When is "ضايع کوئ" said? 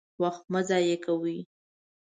0.69-1.37